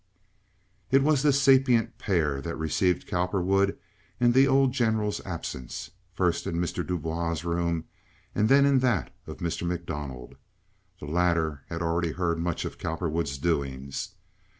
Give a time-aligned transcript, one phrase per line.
[0.89, 3.77] It was this sapient pair that received Cowperwood
[4.19, 6.83] in the old General's absence, first in Mr.
[6.83, 7.83] Du Bois's room
[8.33, 9.61] and then in that of Mr.
[9.67, 10.37] MacDonald.
[10.99, 14.15] The latter had already heard much of Cowperwood's doings.